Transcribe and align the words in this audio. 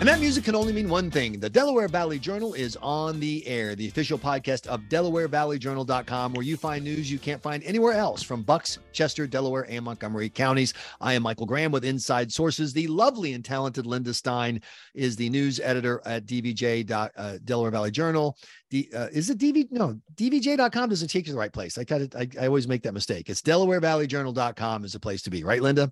And 0.00 0.06
that 0.06 0.20
music 0.20 0.44
can 0.44 0.54
only 0.54 0.72
mean 0.72 0.88
one 0.88 1.10
thing. 1.10 1.40
The 1.40 1.50
Delaware 1.50 1.88
Valley 1.88 2.20
Journal 2.20 2.54
is 2.54 2.78
on 2.80 3.18
the 3.18 3.44
air, 3.48 3.74
the 3.74 3.88
official 3.88 4.16
podcast 4.16 4.68
of 4.68 4.82
DelawareValleyJournal.com, 4.82 6.34
where 6.34 6.44
you 6.44 6.56
find 6.56 6.84
news 6.84 7.10
you 7.10 7.18
can't 7.18 7.42
find 7.42 7.64
anywhere 7.64 7.94
else 7.94 8.22
from 8.22 8.44
Bucks, 8.44 8.78
Chester, 8.92 9.26
Delaware, 9.26 9.66
and 9.68 9.84
Montgomery 9.84 10.28
counties. 10.28 10.72
I 11.00 11.14
am 11.14 11.24
Michael 11.24 11.46
Graham 11.46 11.72
with 11.72 11.84
Inside 11.84 12.30
Sources. 12.30 12.72
The 12.72 12.86
lovely 12.86 13.32
and 13.32 13.44
talented 13.44 13.86
Linda 13.86 14.14
Stein 14.14 14.62
is 14.94 15.16
the 15.16 15.30
news 15.30 15.58
editor 15.58 16.00
at 16.04 16.26
DVJ, 16.26 16.88
uh, 17.16 17.38
Delaware 17.44 17.72
Valley 17.72 17.90
Journal. 17.90 18.38
D, 18.70 18.88
uh, 18.94 19.08
is 19.10 19.30
it 19.30 19.38
DV? 19.38 19.72
No, 19.72 19.98
DVJ.com 20.14 20.90
doesn't 20.90 21.08
take 21.08 21.26
you 21.26 21.30
to 21.30 21.32
the 21.32 21.38
right 21.38 21.52
place. 21.52 21.76
I 21.76 21.82
got 21.82 22.02
it. 22.02 22.14
I, 22.14 22.28
I 22.40 22.46
always 22.46 22.68
make 22.68 22.84
that 22.84 22.94
mistake. 22.94 23.28
It's 23.28 23.42
DelawareValleyJournal.com 23.42 24.84
is 24.84 24.92
the 24.92 25.00
place 25.00 25.22
to 25.22 25.30
be, 25.30 25.42
right, 25.42 25.60
Linda? 25.60 25.90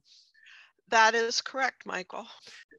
That 0.89 1.15
is 1.15 1.41
correct, 1.41 1.85
Michael. 1.85 2.27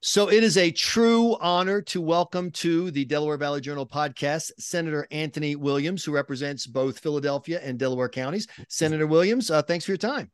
So 0.02 0.30
it 0.30 0.44
is 0.44 0.58
a 0.58 0.72
true 0.72 1.36
honor 1.42 1.82
to 1.84 2.00
welcome 2.00 2.52
to 2.52 2.90
the 2.92 3.04
Delaware 3.04 3.38
Valley 3.38 3.60
Journal 3.60 3.86
podcast 3.86 4.52
Senator 4.58 5.08
Anthony 5.12 5.58
Williams, 5.58 6.06
who 6.06 6.14
represents 6.14 6.66
both 6.66 7.00
Philadelphia 7.00 7.60
and 7.62 7.78
Delaware 7.78 8.08
counties. 8.08 8.48
Senator 8.70 9.08
Williams, 9.08 9.52
uh, 9.52 9.62
thanks 9.62 9.84
for 9.84 9.92
your 9.92 9.98
time. 9.98 10.32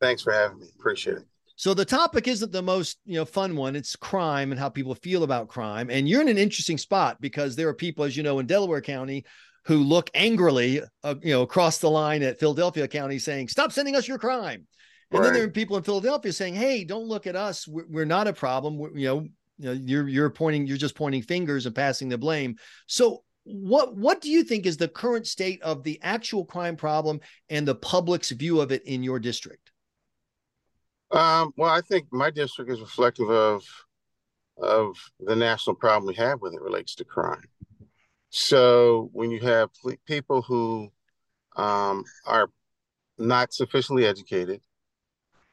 Thanks 0.00 0.22
for 0.22 0.32
having 0.32 0.60
me. 0.60 0.66
Appreciate 0.78 1.18
it. 1.18 1.24
So 1.56 1.74
the 1.74 1.84
topic 1.84 2.28
isn't 2.28 2.50
the 2.50 2.62
most 2.62 2.98
you 3.04 3.16
know 3.16 3.26
fun 3.26 3.56
one. 3.56 3.76
It's 3.76 3.94
crime 3.94 4.50
and 4.50 4.58
how 4.58 4.70
people 4.70 4.94
feel 4.94 5.22
about 5.22 5.48
crime. 5.48 5.90
And 5.90 6.08
you're 6.08 6.22
in 6.22 6.28
an 6.28 6.38
interesting 6.38 6.78
spot 6.78 7.20
because 7.20 7.56
there 7.56 7.68
are 7.68 7.74
people, 7.74 8.04
as 8.04 8.16
you 8.16 8.22
know, 8.22 8.38
in 8.38 8.46
Delaware 8.46 8.80
County 8.80 9.26
who 9.64 9.76
look 9.76 10.10
angrily, 10.14 10.80
uh, 11.04 11.14
you 11.22 11.32
know, 11.32 11.42
across 11.42 11.78
the 11.78 11.90
line 11.90 12.22
at 12.22 12.40
Philadelphia 12.40 12.88
County, 12.88 13.18
saying, 13.18 13.48
"Stop 13.48 13.70
sending 13.70 13.94
us 13.94 14.08
your 14.08 14.18
crime." 14.18 14.66
And 15.12 15.20
right. 15.20 15.26
then 15.26 15.34
there 15.34 15.44
are 15.44 15.50
people 15.50 15.76
in 15.76 15.82
Philadelphia 15.82 16.32
saying, 16.32 16.54
"Hey, 16.54 16.84
don't 16.84 17.06
look 17.06 17.26
at 17.26 17.36
us. 17.36 17.68
We're, 17.68 17.86
we're 17.88 18.04
not 18.06 18.26
a 18.26 18.32
problem. 18.32 18.78
We're, 18.78 18.96
you 18.96 19.06
know, 19.06 19.20
you 19.58 19.66
know, 19.66 19.72
you're 19.72 20.08
you're 20.08 20.30
pointing, 20.30 20.66
you're 20.66 20.78
just 20.78 20.94
pointing 20.94 21.22
fingers 21.22 21.66
and 21.66 21.74
passing 21.74 22.08
the 22.08 22.18
blame." 22.18 22.56
So, 22.86 23.22
what 23.44 23.94
what 23.94 24.22
do 24.22 24.30
you 24.30 24.42
think 24.42 24.64
is 24.64 24.78
the 24.78 24.88
current 24.88 25.26
state 25.26 25.60
of 25.62 25.82
the 25.82 26.00
actual 26.02 26.44
crime 26.46 26.76
problem 26.76 27.20
and 27.50 27.68
the 27.68 27.74
public's 27.74 28.30
view 28.30 28.60
of 28.60 28.72
it 28.72 28.82
in 28.84 29.02
your 29.02 29.18
district? 29.18 29.70
Um, 31.10 31.52
well, 31.58 31.70
I 31.70 31.82
think 31.82 32.06
my 32.10 32.30
district 32.30 32.70
is 32.70 32.80
reflective 32.80 33.28
of 33.28 33.64
of 34.56 34.96
the 35.20 35.36
national 35.36 35.76
problem 35.76 36.06
we 36.06 36.14
have 36.14 36.40
when 36.40 36.54
it 36.54 36.60
relates 36.62 36.94
to 36.94 37.04
crime. 37.04 37.44
So 38.30 39.10
when 39.12 39.30
you 39.30 39.40
have 39.40 39.68
people 40.06 40.40
who 40.40 40.90
um, 41.56 42.04
are 42.24 42.48
not 43.18 43.52
sufficiently 43.52 44.06
educated, 44.06 44.62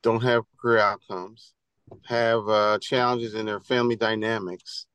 don't 0.03 0.23
have 0.23 0.43
career 0.61 0.79
outcomes, 0.79 1.53
have 2.05 2.47
uh, 2.47 2.77
challenges 2.79 3.33
in 3.33 3.45
their 3.45 3.59
family 3.59 3.95
dynamics, 3.95 4.85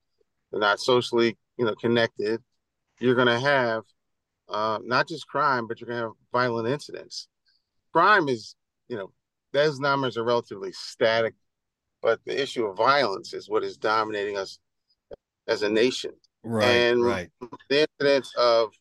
they're 0.51 0.61
not 0.61 0.81
socially, 0.81 1.37
you 1.57 1.65
know, 1.65 1.75
connected, 1.75 2.43
you're 3.01 3.15
going 3.15 3.27
to 3.27 3.41
have 3.41 3.83
uh, 4.49 4.79
not 4.85 5.09
just 5.09 5.27
crime, 5.27 5.67
but 5.67 5.81
you're 5.81 5.89
going 5.89 6.01
to 6.01 6.07
have 6.07 6.13
violent 6.33 6.69
incidents. 6.69 7.29
Crime 7.93 8.29
is, 8.29 8.57
you 8.89 8.97
know, 8.97 9.13
those 9.53 9.81
numbers 9.81 10.17
are 10.17 10.25
relatively 10.25 10.73
static, 10.73 11.35
but 12.03 12.21
the 12.25 12.41
issue 12.41 12.67
of 12.67 12.77
violence 12.77 13.33
is 13.33 13.49
what 13.49 13.65
is 13.65 13.77
dominating 13.77 14.37
us 14.37 14.59
as 15.47 15.63
a 15.63 15.69
nation. 15.69 16.13
Right. 16.43 16.65
And 16.65 17.05
right. 17.05 17.31
the 17.69 17.87
incidents 18.01 18.33
of 18.37 18.73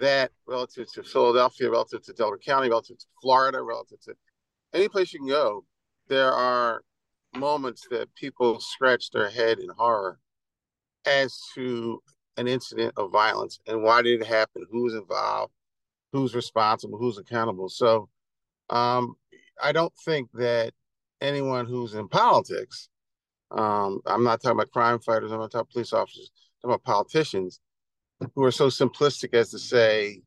that 0.00 0.30
relative 0.46 0.90
to 0.92 1.02
Philadelphia, 1.02 1.70
relative 1.70 2.02
to 2.02 2.12
Delaware 2.12 2.38
County, 2.38 2.68
relative 2.68 2.98
to 2.98 3.06
Florida, 3.20 3.62
relative 3.62 4.00
to 4.02 4.14
any 4.74 4.88
place 4.88 5.12
you 5.12 5.20
can 5.20 5.28
go, 5.28 5.64
there 6.08 6.32
are 6.32 6.82
moments 7.36 7.86
that 7.90 8.14
people 8.14 8.60
scratch 8.60 9.10
their 9.10 9.30
head 9.30 9.58
in 9.58 9.68
horror 9.76 10.18
as 11.06 11.40
to 11.54 12.02
an 12.36 12.48
incident 12.48 12.94
of 12.96 13.10
violence 13.10 13.60
and 13.66 13.82
why 13.82 14.02
did 14.02 14.20
it 14.20 14.26
happen, 14.26 14.64
who's 14.70 14.94
involved, 14.94 15.52
who's 16.12 16.34
responsible, 16.34 16.98
who's 16.98 17.18
accountable. 17.18 17.68
So 17.68 18.08
um, 18.70 19.16
I 19.62 19.72
don't 19.72 19.92
think 20.04 20.30
that 20.34 20.72
anyone 21.20 21.66
who's 21.66 21.94
in 21.94 22.08
politics, 22.08 22.88
um, 23.50 24.00
I'm 24.06 24.24
not 24.24 24.42
talking 24.42 24.58
about 24.58 24.70
crime 24.70 25.00
fighters, 25.00 25.32
I'm 25.32 25.38
not 25.38 25.50
talking 25.50 25.60
about 25.60 25.70
police 25.72 25.92
officers, 25.92 26.30
I'm 26.64 26.70
talking 26.70 26.74
about 26.74 26.84
politicians 26.84 27.60
who 28.34 28.44
are 28.44 28.52
so 28.52 28.68
simplistic 28.68 29.34
as 29.34 29.50
to 29.50 29.58
say 29.58 30.22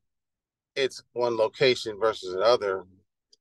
it's 0.74 1.02
one 1.12 1.36
location 1.36 1.98
versus 1.98 2.34
another. 2.34 2.84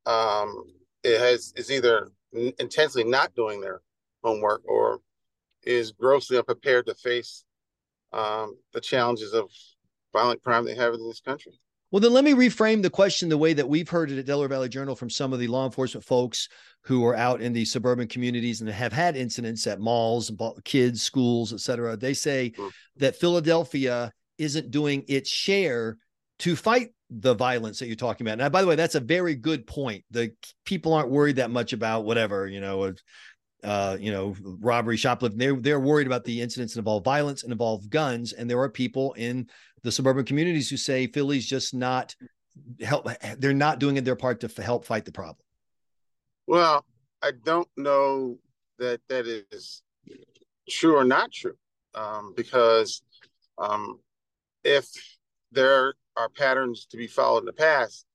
Um, 0.05 0.65
it 1.03 1.19
has 1.19 1.53
is 1.55 1.71
either 1.71 2.11
intensely 2.59 3.03
not 3.03 3.33
doing 3.35 3.61
their 3.61 3.81
homework 4.23 4.61
or 4.65 4.99
is 5.63 5.91
grossly 5.91 6.37
unprepared 6.37 6.85
to 6.85 6.95
face 6.95 7.43
um, 8.13 8.57
the 8.73 8.81
challenges 8.81 9.33
of 9.33 9.49
violent 10.13 10.41
crime 10.43 10.65
they 10.65 10.75
have 10.75 10.93
in 10.93 11.07
this 11.07 11.21
country. 11.21 11.53
Well, 11.91 11.99
then 11.99 12.13
let 12.13 12.23
me 12.23 12.31
reframe 12.31 12.81
the 12.81 12.89
question 12.89 13.27
the 13.27 13.37
way 13.37 13.51
that 13.51 13.67
we've 13.67 13.89
heard 13.89 14.11
it 14.11 14.17
at 14.17 14.25
Delaware 14.25 14.47
Valley 14.47 14.69
Journal 14.69 14.95
from 14.95 15.09
some 15.09 15.33
of 15.33 15.39
the 15.39 15.47
law 15.47 15.65
enforcement 15.65 16.05
folks 16.05 16.47
who 16.83 17.05
are 17.05 17.15
out 17.15 17.41
in 17.41 17.51
the 17.51 17.65
suburban 17.65 18.07
communities 18.07 18.61
and 18.61 18.69
have 18.69 18.93
had 18.93 19.17
incidents 19.17 19.67
at 19.67 19.81
malls, 19.81 20.31
kids, 20.63 21.01
schools, 21.01 21.51
et 21.51 21.59
cetera. 21.59 21.97
They 21.97 22.13
say 22.13 22.51
mm-hmm. 22.51 22.69
that 22.97 23.17
Philadelphia 23.17 24.13
isn't 24.37 24.71
doing 24.71 25.03
its 25.09 25.29
share 25.29 25.97
to 26.41 26.55
fight 26.55 26.89
the 27.11 27.35
violence 27.35 27.77
that 27.79 27.85
you're 27.85 27.95
talking 27.95 28.25
about. 28.25 28.39
Now, 28.39 28.49
by 28.49 28.61
the 28.61 28.67
way, 28.67 28.75
that's 28.75 28.95
a 28.95 28.99
very 28.99 29.35
good 29.35 29.67
point. 29.67 30.03
The 30.09 30.31
people 30.65 30.93
aren't 30.93 31.11
worried 31.11 31.35
that 31.35 31.51
much 31.51 31.71
about 31.71 32.03
whatever, 32.03 32.47
you 32.47 32.59
know, 32.59 32.93
uh, 33.63 33.97
you 33.99 34.11
know, 34.11 34.35
robbery, 34.41 34.97
shoplifting. 34.97 35.37
They're 35.37 35.55
they're 35.55 35.79
worried 35.79 36.07
about 36.07 36.23
the 36.23 36.41
incidents 36.41 36.73
that 36.73 36.79
involve 36.79 37.03
violence 37.03 37.43
and 37.43 37.51
involve 37.51 37.89
guns. 37.91 38.33
And 38.33 38.49
there 38.49 38.59
are 38.59 38.69
people 38.69 39.13
in 39.13 39.49
the 39.83 39.91
suburban 39.91 40.25
communities 40.25 40.67
who 40.67 40.77
say 40.77 41.05
Philly's 41.05 41.45
just 41.45 41.75
not 41.75 42.15
help. 42.81 43.07
They're 43.37 43.53
not 43.53 43.79
doing 43.79 44.03
their 44.03 44.15
part 44.15 44.39
to 44.39 44.61
help 44.63 44.85
fight 44.85 45.05
the 45.05 45.11
problem. 45.11 45.45
Well, 46.47 46.83
I 47.21 47.33
don't 47.43 47.69
know 47.77 48.39
that 48.79 48.99
that 49.09 49.27
is 49.27 49.83
true 50.67 50.95
or 50.95 51.03
not 51.03 51.31
true, 51.31 51.57
um, 51.93 52.33
because 52.35 53.03
um, 53.59 53.99
if 54.63 54.87
there 55.51 55.93
are 56.17 56.29
patterns 56.29 56.85
to 56.91 56.97
be 56.97 57.07
followed 57.07 57.39
in 57.39 57.45
the 57.45 57.53
past. 57.53 58.05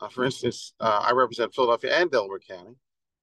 Uh, 0.00 0.08
for 0.08 0.24
instance, 0.24 0.72
uh, 0.80 1.04
I 1.04 1.12
represent 1.12 1.54
Philadelphia 1.54 1.96
and 1.96 2.10
Delaware 2.10 2.38
County. 2.38 2.76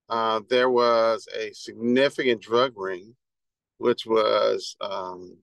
Uh, 0.10 0.42
there 0.50 0.70
was 0.70 1.28
a 1.36 1.52
significant 1.54 2.42
drug 2.42 2.74
ring, 2.76 3.16
which 3.78 4.06
was 4.06 4.76
um, 4.82 5.38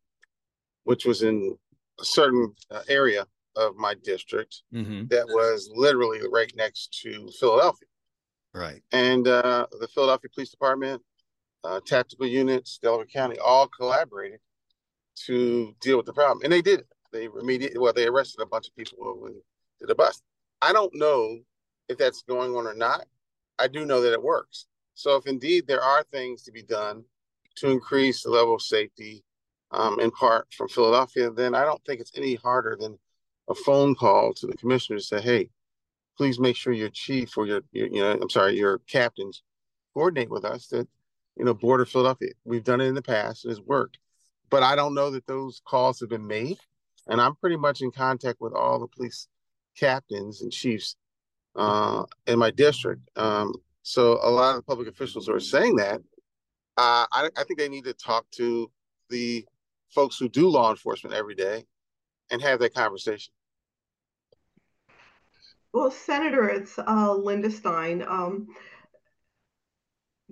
which 0.85 1.05
was 1.05 1.23
in 1.23 1.57
a 2.01 2.05
certain 2.05 2.55
uh, 2.71 2.83
area 2.89 3.27
of 3.57 3.77
my 3.77 3.95
district 4.03 4.63
mm-hmm. 4.73 5.07
that 5.09 5.27
was 5.27 5.71
literally 5.75 6.21
right 6.31 6.53
next 6.57 6.99
to 7.03 7.29
Philadelphia. 7.39 7.89
Right. 8.55 8.83
And 8.93 9.27
uh, 9.29 9.67
the 9.81 9.89
Philadelphia 9.89 10.31
Police 10.35 10.51
Department, 10.51 11.03
uh, 11.65 11.81
tactical 11.87 12.27
units, 12.27 12.79
Delaware 12.83 13.07
County, 13.07 13.39
all 13.39 13.69
collaborated 13.69 14.41
to 15.27 15.75
deal 15.81 15.97
with 15.97 16.07
the 16.07 16.13
problem, 16.13 16.41
and 16.45 16.53
they 16.53 16.63
did 16.63 16.81
it. 16.81 16.87
They 17.13 17.27
immediately 17.27 17.79
well, 17.79 17.93
they 17.93 18.07
arrested 18.07 18.43
a 18.43 18.47
bunch 18.47 18.69
of 18.69 18.77
people 18.77 18.97
when 19.19 19.35
did 19.81 19.89
the 19.89 19.95
bust. 19.95 20.23
I 20.61 20.73
don't 20.73 20.95
know 20.95 21.39
if 21.89 21.99
that's 21.99 22.23
going 22.23 22.55
on 22.55 22.67
or 22.67 22.75
not. 22.75 23.07
I 23.59 23.69
do 23.69 23.85
know 23.85 24.01
that 24.01 24.13
it 24.13 24.23
works. 24.23 24.67
So 24.95 25.17
if 25.17 25.27
indeed 25.27 25.67
there 25.67 25.83
are 25.83 26.05
things 26.05 26.43
to 26.45 26.53
be 26.53 26.63
done 26.63 27.05
to 27.57 27.71
increase 27.71 28.23
the 28.23 28.31
level 28.31 28.55
of 28.55 28.63
safety, 28.63 29.25
um, 29.73 30.01
in 30.01 30.11
part 30.11 30.47
from 30.53 30.69
Philadelphia, 30.69 31.31
then 31.31 31.55
I 31.55 31.65
don't 31.65 31.83
think 31.85 32.01
it's 32.01 32.17
any 32.17 32.35
harder 32.35 32.77
than 32.79 32.99
a 33.49 33.55
phone 33.55 33.95
call 33.95 34.33
to 34.35 34.47
the 34.47 34.57
commissioner 34.57 34.99
to 34.99 35.05
say, 35.05 35.21
"Hey, 35.21 35.51
please 36.17 36.39
make 36.39 36.57
sure 36.57 36.73
your 36.73 36.91
chief 36.91 37.37
or 37.37 37.47
your, 37.47 37.63
your 37.73 37.87
you 37.89 38.01
know, 38.01 38.13
I'm 38.13 38.31
sorry, 38.31 38.57
your 38.57 38.79
captains 38.81 39.43
coordinate 39.95 40.31
with 40.31 40.45
us 40.45 40.69
that 40.69 40.89
you 41.37 41.45
know 41.45 41.55
border 41.55 41.85
Philadelphia. 41.85 42.33
We've 42.45 42.65
done 42.65 42.81
it 42.81 42.87
in 42.87 42.95
the 42.95 43.03
past 43.03 43.45
and 43.45 43.53
it's 43.53 43.61
worked, 43.61 43.99
but 44.51 44.63
I 44.63 44.77
don't 44.77 44.95
know 44.95 45.11
that 45.11 45.27
those 45.27 45.61
calls 45.65 46.01
have 46.01 46.09
been 46.09 46.27
made 46.27 46.59
and 47.09 47.21
I'm 47.21 47.35
pretty 47.37 47.57
much 47.57 47.81
in 47.83 47.91
contact 47.91 48.41
with 48.41 48.53
all 48.53 48.79
the 48.79 48.87
police 48.87 49.29
captains 49.77 50.43
and 50.43 50.53
chiefs 50.53 50.97
uh, 51.57 52.05
in 52.27 52.39
my 52.39 52.51
district. 52.51 53.03
Um, 53.17 53.55
so 53.83 54.19
a 54.23 54.31
lot 54.31 54.51
of 54.51 54.57
the 54.57 54.63
public 54.63 54.89
officials 54.89 55.29
are 55.29 55.41
saying 55.41 55.77
that, 55.77 56.01
uh, 56.77 57.07
I, 57.13 57.29
I, 57.37 57.45
think 57.45 57.59
they 57.59 57.69
need 57.69 57.85
to 57.85 57.93
talk 57.93 58.25
to 58.33 58.71
the 59.11 59.45
folks 59.91 60.19
who 60.19 60.29
do 60.29 60.49
law 60.49 60.71
enforcement 60.71 61.15
every 61.15 61.35
day 61.35 61.65
and 62.31 62.41
have 62.41 62.61
that 62.61 62.75
conversation. 62.75 63.35
Well, 65.75 65.91
Senator, 65.91 66.49
it's 66.49 66.79
uh, 66.79 67.13
Linda 67.13 67.51
Stein. 67.51 68.03
Um, 68.03 68.49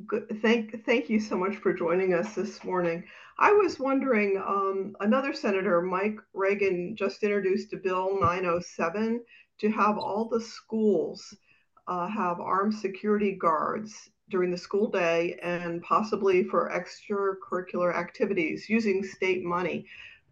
good, 0.07 0.41
thank, 0.41 0.85
thank 0.87 1.11
you 1.11 1.21
so 1.21 1.37
much 1.37 1.57
for 1.57 1.75
joining 1.75 2.15
us 2.15 2.35
this 2.35 2.63
morning. 2.65 3.05
I 3.41 3.53
was 3.53 3.81
wondering, 3.81 4.37
um, 4.37 4.95
another 5.01 5.33
senator, 5.33 5.81
Mike 5.81 6.19
Regan, 6.35 6.95
just 6.95 7.23
introduced 7.23 7.73
a 7.73 7.79
bill 7.79 8.21
907 8.21 9.25
to 9.61 9.71
have 9.71 9.97
all 9.97 10.29
the 10.29 10.43
schools 10.43 11.35
uh, 11.89 12.07
have 12.07 12.39
armed 12.39 12.75
security 12.75 13.33
guards 13.33 14.11
during 14.29 14.51
the 14.51 14.59
school 14.59 14.91
day 14.91 15.39
and 15.43 15.83
possibly 15.83 16.45
for 16.45 16.71
extracurricular 16.71 17.95
activities 17.97 18.69
using 18.69 19.03
state 19.03 19.43
money. 19.43 19.87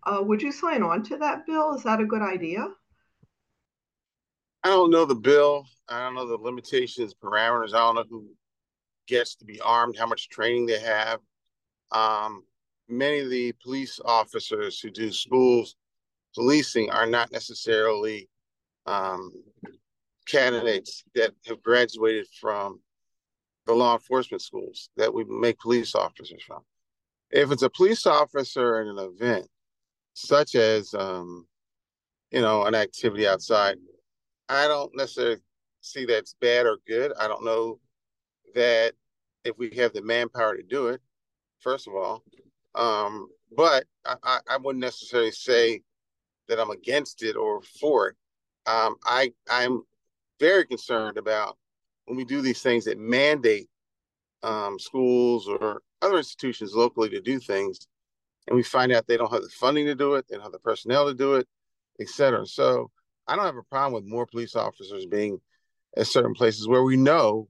Uh, 0.05 0.23
would 0.23 0.43
you 0.43 0.53
sign 0.53 0.83
on 0.83 1.03
to 1.05 1.17
that 1.17 1.47
bill? 1.47 1.75
Is 1.75 1.83
that 1.85 2.01
a 2.01 2.07
good 2.07 2.23
idea? 2.23 2.69
I 4.65 4.69
don't 4.69 4.91
know 4.91 5.07
the 5.07 5.15
bill. 5.15 5.65
I 5.89 6.01
don't 6.01 6.15
know 6.15 6.29
the 6.29 6.37
limitations, 6.37 7.15
parameters. 7.15 7.73
I 7.73 7.79
don't 7.79 7.95
know 7.95 8.05
who 8.09 8.27
gets 9.07 9.35
to 9.37 9.47
be 9.47 9.61
armed, 9.61 9.97
how 9.97 10.07
much 10.07 10.29
training 10.29 10.67
they 10.67 10.79
have. 10.81 11.21
Um, 11.91 12.45
many 12.89 13.21
of 13.21 13.31
the 13.31 13.53
police 13.63 14.01
officers 14.05 14.81
who 14.81 14.91
do 14.91 15.13
schools 15.13 15.77
policing 16.35 16.91
are 16.91 17.07
not 17.07 17.33
necessarily 17.33 18.29
um, 18.87 19.33
candidates 20.27 21.05
that 21.15 21.33
have 21.47 21.63
graduated 21.63 22.27
from 22.41 22.81
the 23.67 23.75
law 23.75 23.95
enforcement 23.95 24.43
schools 24.43 24.91
that 24.97 25.13
we 25.13 25.25
make 25.25 25.59
police 25.59 25.95
officers 25.95 26.43
from. 26.47 26.61
If 27.31 27.51
it's 27.51 27.63
a 27.63 27.71
police 27.71 28.07
officer 28.07 28.81
in 28.81 28.89
an 28.89 28.99
event, 28.99 29.47
such 30.15 30.55
as 30.55 30.95
um, 30.95 31.47
you 32.31 32.41
know 32.41 32.65
an 32.65 32.75
activity 32.75 33.27
outside, 33.27 33.77
I 34.49 34.67
don't 34.67 34.97
necessarily 34.97 35.37
see 35.83 36.07
that's 36.07 36.35
bad 36.41 36.67
or 36.67 36.79
good. 36.87 37.13
I 37.19 37.29
don't 37.29 37.45
know 37.45 37.79
that 38.55 38.95
if 39.45 39.57
we 39.59 39.71
have 39.77 39.93
the 39.93 40.03
manpower 40.03 40.57
to 40.57 40.63
do 40.63 40.89
it, 40.89 41.01
first 41.61 41.87
of 41.87 41.95
all. 41.95 42.25
Um, 42.79 43.29
but 43.55 43.85
I, 44.07 44.39
I 44.49 44.57
wouldn't 44.57 44.81
necessarily 44.81 45.33
say 45.33 45.83
that 46.49 46.61
I'm 46.61 46.71
against 46.71 47.23
it 47.23 47.37
or 47.37 47.61
for 47.81 48.09
it. 48.09 48.17
Um, 48.67 48.97
I 49.05 49.33
I'm 49.51 49.83
very 50.41 50.65
concerned 50.65 51.19
about 51.19 51.59
when 52.07 52.17
we 52.17 52.25
do 52.25 52.41
these 52.41 52.63
things 52.63 52.85
that 52.85 52.99
mandate 52.99 53.69
um, 54.43 54.79
schools 54.79 55.49
or 55.49 55.83
other 56.01 56.19
institutions 56.19 56.73
locally 56.73 57.11
to 57.11 57.21
do 57.21 57.41
things, 57.41 57.89
and 58.47 58.57
we 58.57 58.63
find 58.63 58.93
out 58.93 59.07
they 59.07 59.17
don't 59.17 59.33
have 59.33 59.43
the 59.43 59.49
funding 59.49 59.87
to 59.87 59.95
do 59.95 60.15
it, 60.15 60.27
they 60.29 60.37
don't 60.37 60.45
have 60.45 60.53
the 60.53 60.59
personnel 60.61 61.09
to 61.09 61.15
do 61.15 61.35
it, 61.35 61.47
et 62.01 62.09
cetera. 62.09 62.47
So 62.47 62.91
I 63.27 63.35
don't 63.35 63.45
have 63.45 63.57
a 63.57 63.63
problem 63.65 63.95
with 63.95 64.11
more 64.11 64.27
police 64.27 64.55
officers 64.55 65.05
being 65.07 65.41
at 65.97 66.07
certain 66.07 66.35
places 66.35 66.69
where 66.69 66.85
we 66.85 66.97
know 66.97 67.49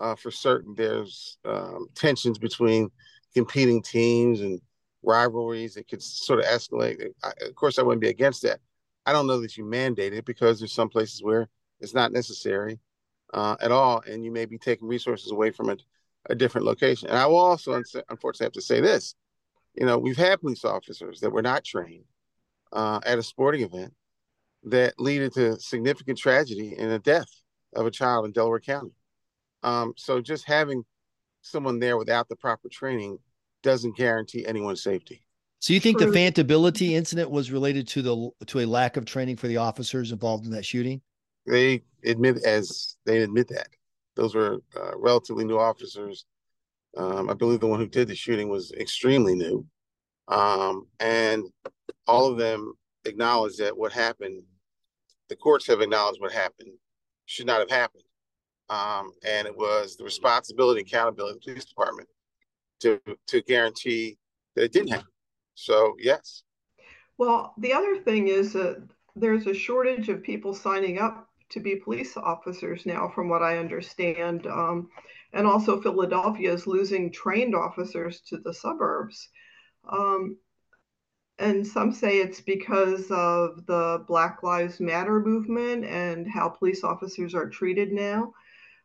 uh, 0.00 0.14
for 0.14 0.30
certain 0.30 0.74
there's 0.76 1.38
um, 1.44 1.88
tensions 1.94 2.38
between 2.38 2.88
competing 3.38 3.80
teams 3.80 4.40
and 4.40 4.60
rivalries 5.04 5.74
that 5.74 5.86
could 5.86 6.02
sort 6.02 6.40
of 6.40 6.46
escalate. 6.46 7.00
I, 7.22 7.32
of 7.46 7.54
course, 7.54 7.78
I 7.78 7.82
wouldn't 7.82 8.00
be 8.00 8.08
against 8.08 8.42
that. 8.42 8.58
I 9.06 9.12
don't 9.12 9.28
know 9.28 9.40
that 9.40 9.56
you 9.56 9.64
mandate 9.64 10.12
it 10.12 10.24
because 10.24 10.58
there's 10.58 10.72
some 10.72 10.88
places 10.88 11.22
where 11.22 11.48
it's 11.80 11.94
not 11.94 12.10
necessary 12.10 12.80
uh, 13.32 13.54
at 13.60 13.70
all, 13.70 14.02
and 14.10 14.24
you 14.24 14.32
may 14.32 14.44
be 14.44 14.58
taking 14.58 14.88
resources 14.88 15.30
away 15.30 15.52
from 15.52 15.70
a, 15.70 15.76
a 16.28 16.34
different 16.34 16.66
location. 16.66 17.08
And 17.08 17.16
I 17.16 17.26
will 17.26 17.38
also, 17.38 17.80
unfortunately, 18.10 18.46
have 18.46 18.52
to 18.52 18.60
say 18.60 18.80
this: 18.80 19.14
you 19.76 19.86
know, 19.86 19.98
we've 19.98 20.16
had 20.16 20.40
police 20.40 20.64
officers 20.64 21.20
that 21.20 21.30
were 21.30 21.42
not 21.42 21.62
trained 21.62 22.06
uh, 22.72 22.98
at 23.06 23.18
a 23.18 23.22
sporting 23.22 23.62
event 23.62 23.94
that 24.64 24.98
led 24.98 25.32
to 25.34 25.60
significant 25.60 26.18
tragedy 26.18 26.74
and 26.76 26.90
a 26.90 26.98
death 26.98 27.30
of 27.76 27.86
a 27.86 27.90
child 27.90 28.26
in 28.26 28.32
Delaware 28.32 28.58
County. 28.58 28.94
Um, 29.62 29.94
so 29.96 30.20
just 30.20 30.44
having 30.44 30.84
someone 31.42 31.78
there 31.78 31.96
without 31.96 32.28
the 32.28 32.36
proper 32.36 32.68
training 32.68 33.18
doesn't 33.62 33.96
guarantee 33.96 34.46
anyone's 34.46 34.82
safety. 34.82 35.22
So 35.60 35.72
you 35.72 35.80
think 35.80 35.98
True. 35.98 36.10
the 36.10 36.18
Fanta 36.18 36.44
Bility 36.44 36.90
incident 36.90 37.30
was 37.30 37.50
related 37.50 37.88
to 37.88 38.02
the 38.02 38.30
to 38.46 38.60
a 38.60 38.66
lack 38.66 38.96
of 38.96 39.04
training 39.04 39.36
for 39.36 39.48
the 39.48 39.56
officers 39.56 40.12
involved 40.12 40.46
in 40.46 40.52
that 40.52 40.64
shooting? 40.64 41.00
They 41.46 41.82
admit 42.04 42.44
as 42.44 42.96
they 43.04 43.22
admit 43.22 43.48
that 43.48 43.68
those 44.14 44.34
were 44.34 44.58
uh, 44.76 44.96
relatively 44.96 45.44
new 45.44 45.58
officers. 45.58 46.26
Um, 46.96 47.28
I 47.28 47.34
believe 47.34 47.60
the 47.60 47.66
one 47.66 47.80
who 47.80 47.88
did 47.88 48.08
the 48.08 48.14
shooting 48.14 48.48
was 48.48 48.72
extremely 48.72 49.34
new, 49.34 49.66
um, 50.28 50.86
and 51.00 51.44
all 52.06 52.30
of 52.30 52.38
them 52.38 52.74
acknowledge 53.04 53.56
that 53.56 53.76
what 53.76 53.92
happened. 53.92 54.42
The 55.28 55.36
courts 55.36 55.66
have 55.66 55.80
acknowledged 55.80 56.20
what 56.20 56.32
happened 56.32 56.70
should 57.26 57.46
not 57.46 57.60
have 57.60 57.70
happened, 57.70 58.04
um, 58.70 59.12
and 59.26 59.46
it 59.46 59.56
was 59.56 59.96
the 59.96 60.04
responsibility, 60.04 60.80
accountability 60.82 61.36
of 61.36 61.40
the 61.40 61.52
police 61.52 61.64
department 61.64 62.08
to 62.80 63.00
to 63.26 63.42
guarantee 63.42 64.18
that 64.54 64.64
it 64.64 64.72
didn't 64.72 64.90
happen. 64.90 65.08
So 65.54 65.96
yes. 65.98 66.42
Well, 67.16 67.54
the 67.58 67.72
other 67.72 67.98
thing 67.98 68.28
is 68.28 68.52
that 68.52 68.86
there's 69.16 69.46
a 69.46 69.54
shortage 69.54 70.08
of 70.08 70.22
people 70.22 70.54
signing 70.54 70.98
up 70.98 71.28
to 71.50 71.60
be 71.60 71.76
police 71.76 72.16
officers 72.16 72.86
now, 72.86 73.08
from 73.08 73.28
what 73.28 73.42
I 73.42 73.58
understand. 73.58 74.46
Um, 74.46 74.88
and 75.32 75.46
also, 75.46 75.80
Philadelphia 75.80 76.52
is 76.52 76.66
losing 76.66 77.10
trained 77.10 77.54
officers 77.54 78.20
to 78.28 78.38
the 78.38 78.54
suburbs. 78.54 79.28
Um, 79.90 80.36
and 81.38 81.66
some 81.66 81.92
say 81.92 82.18
it's 82.18 82.40
because 82.40 83.10
of 83.10 83.64
the 83.66 84.04
Black 84.06 84.42
Lives 84.42 84.80
Matter 84.80 85.20
movement 85.20 85.84
and 85.84 86.26
how 86.26 86.48
police 86.48 86.82
officers 86.82 87.34
are 87.34 87.48
treated 87.48 87.92
now. 87.92 88.32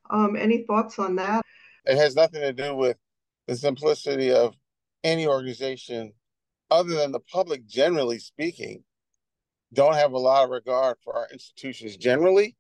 Um, 0.10 0.36
any 0.36 0.64
thoughts 0.64 1.00
on 1.00 1.16
that? 1.16 1.44
It 1.86 1.98
has 1.98 2.16
nothing 2.16 2.42
to 2.42 2.54
do 2.54 2.76
with 2.76 2.98
the 3.48 3.56
simplicity 3.56 4.32
of 4.32 4.56
any 5.04 5.28
organization 5.28 6.14
other 6.72 6.96
than 6.96 7.12
the 7.12 7.20
public, 7.20 7.68
generally 7.68 8.20
speaking, 8.20 8.84
don't 9.74 9.96
have 9.96 10.14
a 10.14 10.18
lot 10.18 10.44
of 10.44 10.50
regard 10.50 10.98
for 11.04 11.16
our 11.16 11.28
institutions 11.32 11.98
generally. 11.98 12.56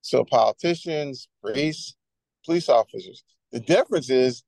So 0.00 0.24
politicians, 0.24 1.28
police, 1.42 1.94
police 2.44 2.68
officers. 2.68 3.24
The 3.52 3.60
difference 3.60 4.10
is 4.10 4.42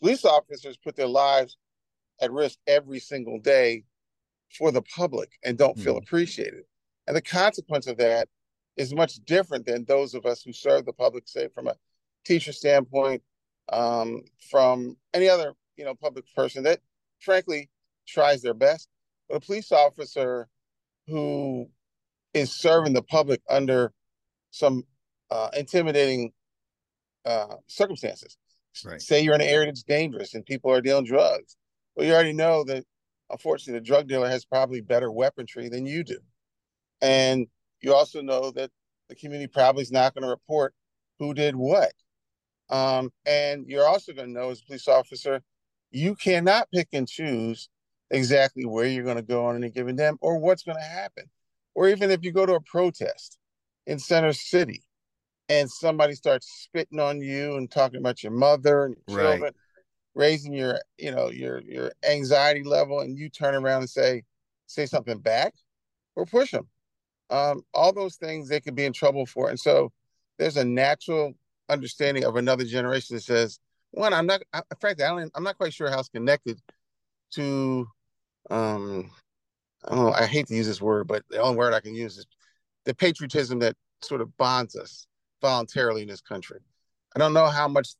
police 0.00 0.24
officers 0.24 0.76
put 0.76 0.96
their 0.96 1.06
lives 1.06 1.56
at 2.20 2.32
risk 2.32 2.58
every 2.66 2.98
single 2.98 3.38
day 3.38 3.84
for 4.56 4.70
the 4.70 4.82
public 4.82 5.30
and 5.44 5.56
don't 5.56 5.78
feel 5.78 5.94
mm-hmm. 5.94 6.04
appreciated. 6.04 6.64
And 7.06 7.16
the 7.16 7.22
consequence 7.22 7.86
of 7.86 7.98
that 7.98 8.28
is 8.76 8.94
much 8.94 9.16
different 9.24 9.66
than 9.66 9.84
those 9.84 10.14
of 10.14 10.26
us 10.26 10.42
who 10.42 10.52
serve 10.52 10.84
the 10.84 10.92
public, 10.92 11.28
say 11.28 11.48
from 11.48 11.66
a 11.66 11.76
teacher 12.24 12.52
standpoint, 12.52 13.22
um, 13.72 14.22
from 14.50 14.96
any 15.14 15.28
other 15.28 15.54
you 15.76 15.84
know 15.84 15.94
public 15.94 16.24
person 16.34 16.64
that 16.64 16.80
frankly 17.20 17.70
tries 18.06 18.42
their 18.42 18.54
best. 18.54 18.88
But 19.28 19.36
a 19.36 19.40
police 19.40 19.72
officer 19.72 20.48
who 21.06 21.68
is 22.34 22.52
serving 22.60 22.92
the 22.92 23.02
public 23.02 23.40
under 23.48 23.92
some 24.50 24.84
uh, 25.30 25.48
intimidating 25.56 26.32
uh, 27.24 27.56
circumstances. 27.66 28.36
Right. 28.84 29.00
Say 29.00 29.22
you're 29.22 29.34
in 29.34 29.40
an 29.40 29.48
area 29.48 29.66
that's 29.66 29.82
dangerous 29.82 30.34
and 30.34 30.44
people 30.44 30.70
are 30.70 30.80
dealing 30.80 31.06
drugs. 31.06 31.56
Well, 31.94 32.06
you 32.06 32.12
already 32.12 32.34
know 32.34 32.62
that 32.64 32.84
unfortunately 33.30 33.80
the 33.80 33.86
drug 33.86 34.06
dealer 34.06 34.28
has 34.28 34.44
probably 34.44 34.80
better 34.80 35.10
weaponry 35.10 35.68
than 35.68 35.86
you 35.86 36.04
do. 36.04 36.18
And 37.00 37.46
you 37.80 37.94
also 37.94 38.20
know 38.20 38.50
that 38.52 38.70
the 39.08 39.14
community 39.14 39.48
probably 39.48 39.82
is 39.82 39.92
not 39.92 40.14
going 40.14 40.22
to 40.22 40.28
report 40.28 40.74
who 41.18 41.34
did 41.34 41.56
what. 41.56 41.92
Um, 42.68 43.10
and 43.24 43.66
you're 43.66 43.86
also 43.86 44.12
going 44.12 44.28
to 44.28 44.32
know 44.32 44.50
as 44.50 44.60
a 44.60 44.64
police 44.64 44.88
officer, 44.88 45.42
you 45.90 46.14
cannot 46.14 46.68
pick 46.72 46.88
and 46.92 47.08
choose 47.08 47.68
exactly 48.10 48.64
where 48.64 48.86
you're 48.86 49.04
going 49.04 49.16
to 49.16 49.22
go 49.22 49.46
on 49.46 49.56
any 49.56 49.70
given 49.70 49.96
day 49.96 50.10
or 50.20 50.38
what's 50.38 50.62
going 50.62 50.78
to 50.78 50.82
happen. 50.82 51.24
Or 51.74 51.88
even 51.88 52.10
if 52.10 52.24
you 52.24 52.32
go 52.32 52.46
to 52.46 52.54
a 52.54 52.60
protest 52.60 53.38
in 53.86 53.98
Center 53.98 54.32
City 54.32 54.82
and 55.48 55.70
somebody 55.70 56.14
starts 56.14 56.62
spitting 56.64 56.98
on 56.98 57.20
you 57.20 57.56
and 57.56 57.70
talking 57.70 58.00
about 58.00 58.22
your 58.22 58.32
mother 58.32 58.86
and 58.86 58.96
your 59.06 59.18
children, 59.18 59.42
right. 59.42 59.54
raising 60.14 60.52
your, 60.52 60.80
you 60.98 61.10
know, 61.10 61.30
your 61.30 61.60
your 61.62 61.92
anxiety 62.08 62.64
level, 62.64 63.00
and 63.00 63.16
you 63.16 63.28
turn 63.28 63.54
around 63.54 63.82
and 63.82 63.90
say, 63.90 64.22
say 64.66 64.86
something 64.86 65.18
back 65.18 65.54
or 66.16 66.26
push 66.26 66.50
them. 66.50 66.68
Um, 67.30 67.62
all 67.74 67.92
those 67.92 68.16
things 68.16 68.48
they 68.48 68.60
could 68.60 68.74
be 68.74 68.84
in 68.84 68.92
trouble 68.92 69.26
for. 69.26 69.50
And 69.50 69.58
so 69.58 69.92
there's 70.38 70.56
a 70.56 70.64
natural 70.64 71.34
understanding 71.68 72.24
of 72.24 72.36
another 72.36 72.64
generation 72.64 73.16
that 73.16 73.22
says, 73.22 73.58
one, 73.90 74.12
I'm 74.12 74.26
not, 74.26 74.42
I, 74.52 74.62
frankly, 74.80 75.04
I 75.04 75.08
don't, 75.08 75.30
I'm 75.34 75.44
not 75.44 75.56
quite 75.56 75.72
sure 75.72 75.90
how 75.90 76.00
it's 76.00 76.08
connected 76.08 76.60
to, 77.32 77.86
um, 78.50 79.10
I 79.84 79.94
don't 79.94 80.04
know, 80.04 80.12
I 80.12 80.26
hate 80.26 80.46
to 80.48 80.54
use 80.54 80.66
this 80.66 80.82
word, 80.82 81.06
but 81.06 81.22
the 81.30 81.38
only 81.38 81.56
word 81.56 81.72
I 81.72 81.80
can 81.80 81.94
use 81.94 82.18
is 82.18 82.26
the 82.84 82.94
patriotism 82.94 83.58
that 83.60 83.76
sort 84.02 84.20
of 84.20 84.36
bonds 84.36 84.76
us 84.76 85.06
voluntarily 85.40 86.02
in 86.02 86.08
this 86.08 86.20
country. 86.20 86.60
I 87.14 87.18
don't 87.18 87.32
know 87.32 87.46
how 87.46 87.68
much 87.68 87.90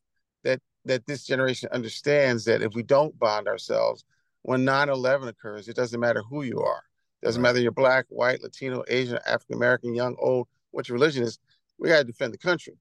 that 0.44 0.60
that 0.84 1.06
this 1.06 1.24
generation 1.24 1.68
understands 1.72 2.44
that 2.44 2.62
if 2.62 2.74
we 2.74 2.82
don't 2.82 3.18
bond 3.18 3.48
ourselves, 3.48 4.04
when 4.42 4.64
9/11 4.64 5.28
occurs, 5.28 5.68
it 5.68 5.76
doesn't 5.76 5.98
matter 5.98 6.22
who 6.22 6.42
you 6.42 6.60
are. 6.60 6.82
It 7.22 7.26
doesn't 7.26 7.42
right. 7.42 7.48
matter 7.48 7.60
you're 7.60 7.72
black, 7.72 8.06
white, 8.08 8.42
Latino, 8.42 8.84
Asian, 8.88 9.18
African 9.26 9.56
American, 9.56 9.94
young, 9.94 10.16
old, 10.18 10.48
what 10.70 10.88
your 10.88 10.94
religion 10.94 11.24
is. 11.24 11.38
We 11.78 11.88
got 11.88 11.98
to 11.98 12.04
defend 12.04 12.32
the 12.32 12.38
country. 12.38 12.74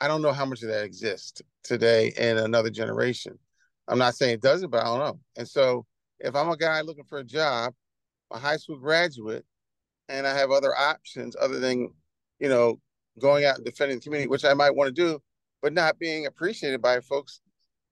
I 0.00 0.08
don't 0.08 0.22
know 0.22 0.32
how 0.32 0.44
much 0.44 0.62
of 0.62 0.68
that 0.68 0.84
exists 0.84 1.40
today 1.62 2.12
in 2.16 2.38
another 2.38 2.70
generation. 2.70 3.38
I'm 3.88 3.98
not 3.98 4.14
saying 4.14 4.34
it 4.34 4.42
doesn't, 4.42 4.70
but 4.70 4.82
I 4.82 4.84
don't 4.84 4.98
know. 4.98 5.20
And 5.36 5.48
so 5.48 5.86
if 6.18 6.34
I'm 6.34 6.48
a 6.48 6.56
guy 6.56 6.80
looking 6.80 7.04
for 7.04 7.18
a 7.18 7.24
job, 7.24 7.72
a 8.30 8.38
high 8.38 8.56
school 8.56 8.78
graduate, 8.78 9.44
and 10.08 10.26
I 10.26 10.36
have 10.36 10.50
other 10.50 10.74
options 10.76 11.36
other 11.40 11.58
than, 11.58 11.88
you 12.38 12.48
know, 12.48 12.80
going 13.18 13.44
out 13.44 13.56
and 13.56 13.64
defending 13.64 13.98
the 13.98 14.02
community, 14.02 14.28
which 14.28 14.44
I 14.44 14.54
might 14.54 14.74
want 14.74 14.88
to 14.88 14.92
do, 14.92 15.20
but 15.62 15.72
not 15.72 15.98
being 15.98 16.26
appreciated 16.26 16.82
by 16.82 17.00
folks 17.00 17.40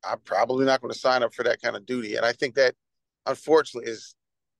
I'm 0.06 0.20
probably 0.20 0.64
not 0.64 0.80
going 0.80 0.92
to 0.92 0.99
sign 0.99 1.23
up 1.23 1.34
for 1.34 1.42
that 1.44 1.62
kind 1.62 1.76
of 1.76 1.87
duty. 1.87 2.16
And 2.16 2.26
I 2.26 2.32
think 2.32 2.54
that 2.54 2.75
unfortunately 3.26 3.90
is 3.90 4.14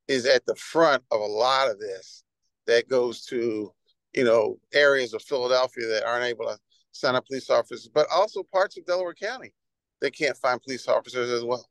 is 0.08 0.26
at 0.26 0.44
the 0.44 0.54
front 0.56 1.02
of 1.10 1.20
a 1.20 1.24
lot 1.24 1.70
of 1.70 1.78
this 1.78 2.24
that 2.66 2.88
goes 2.88 3.24
to, 3.26 3.72
you 4.14 4.24
know, 4.24 4.58
areas 4.72 5.14
of 5.14 5.22
Philadelphia 5.22 5.86
that 5.88 6.04
aren't 6.04 6.24
able 6.24 6.44
to 6.44 6.58
sign 6.94 7.14
up 7.14 7.26
police 7.26 7.50
officers, 7.50 7.88
but 7.92 8.06
also 8.10 8.42
parts 8.42 8.78
of 8.78 8.86
Delaware 8.86 9.14
County 9.14 9.52
that 10.00 10.16
can't 10.16 10.36
find 10.36 10.62
police 10.62 10.88
officers 10.88 11.30
as 11.30 11.44
well. 11.44 11.66